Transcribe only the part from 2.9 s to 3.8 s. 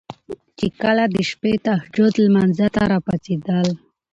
را پاڅيدل